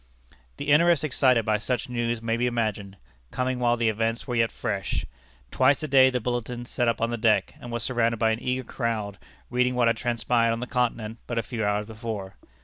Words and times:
The 0.57 0.69
interest 0.71 1.03
excited 1.03 1.45
by 1.45 1.59
such 1.59 1.87
news 1.87 2.23
may 2.23 2.35
be 2.35 2.47
imagined, 2.47 2.97
coming 3.29 3.59
while 3.59 3.77
the 3.77 3.87
events 3.87 4.25
were 4.25 4.33
yet 4.35 4.51
fresh. 4.51 5.05
Twice 5.51 5.83
a 5.83 5.87
day 5.87 6.05
was 6.07 6.13
the 6.13 6.19
bulletin 6.19 6.65
set 6.65 6.87
up 6.87 6.99
on 6.99 7.11
the 7.11 7.17
deck, 7.17 7.53
and 7.61 7.71
was 7.71 7.83
surrounded 7.83 8.17
by 8.17 8.31
an 8.31 8.41
eager 8.41 8.63
crowd 8.63 9.19
reading 9.51 9.75
what 9.75 9.87
had 9.87 9.97
transpired 9.97 10.53
on 10.53 10.59
the 10.59 10.65
Continent 10.65 11.19
but 11.27 11.37
a 11.37 11.43
few 11.43 11.63
hours 11.63 11.85
before. 11.85 12.33